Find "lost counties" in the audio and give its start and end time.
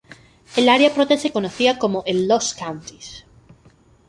2.27-3.23